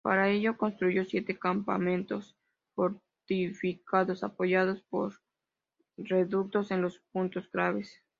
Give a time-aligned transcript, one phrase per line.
[0.03, 2.35] Para ello construyó siete campamentos
[2.73, 5.13] fortificados, apoyados por
[5.95, 8.01] reductos en los puntos claves.